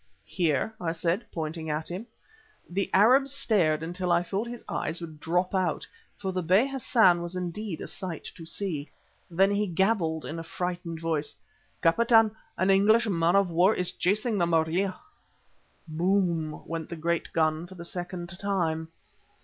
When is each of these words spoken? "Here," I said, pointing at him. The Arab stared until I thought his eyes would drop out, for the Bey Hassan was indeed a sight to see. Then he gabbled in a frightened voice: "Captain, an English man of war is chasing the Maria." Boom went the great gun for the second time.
"Here," 0.25 0.73
I 0.81 0.93
said, 0.93 1.27
pointing 1.31 1.69
at 1.69 1.91
him. 1.91 2.07
The 2.67 2.89
Arab 2.91 3.27
stared 3.27 3.83
until 3.83 4.11
I 4.11 4.23
thought 4.23 4.47
his 4.47 4.65
eyes 4.67 4.99
would 4.99 5.19
drop 5.19 5.53
out, 5.53 5.85
for 6.17 6.31
the 6.31 6.41
Bey 6.41 6.67
Hassan 6.67 7.21
was 7.21 7.35
indeed 7.35 7.81
a 7.81 7.85
sight 7.85 8.23
to 8.35 8.43
see. 8.43 8.89
Then 9.29 9.51
he 9.51 9.67
gabbled 9.67 10.25
in 10.25 10.39
a 10.39 10.43
frightened 10.43 10.99
voice: 10.99 11.35
"Captain, 11.83 12.31
an 12.57 12.71
English 12.71 13.05
man 13.05 13.35
of 13.35 13.51
war 13.51 13.75
is 13.75 13.91
chasing 13.93 14.39
the 14.39 14.47
Maria." 14.47 14.95
Boom 15.87 16.65
went 16.65 16.89
the 16.89 16.95
great 16.95 17.31
gun 17.31 17.67
for 17.67 17.75
the 17.75 17.85
second 17.85 18.39
time. 18.39 18.87